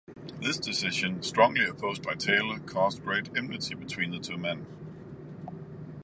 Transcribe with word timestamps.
This 0.39 0.57
decision, 0.57 1.21
strongly 1.21 1.63
opposed 1.63 2.01
by 2.01 2.15
Taylor, 2.15 2.57
caused 2.57 3.03
great 3.03 3.29
enmity 3.37 3.75
between 3.75 4.09
the 4.09 4.17
two 4.17 4.35
men. 4.35 4.65